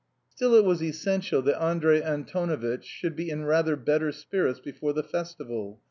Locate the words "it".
0.55-0.65